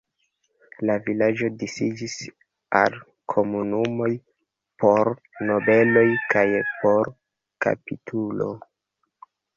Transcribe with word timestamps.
La 0.89 0.93
vilaĝo 1.07 1.49
disiĝis 1.63 2.15
al 2.79 2.97
komunumoj 3.33 4.09
por 4.85 5.11
nobeloj 5.51 6.07
kaj 6.35 6.47
por 6.81 7.13
kapitulo. 7.67 8.49